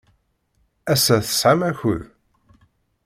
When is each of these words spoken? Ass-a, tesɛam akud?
Ass-a, 0.93 1.17
tesɛam 1.25 1.61
akud? 1.69 2.01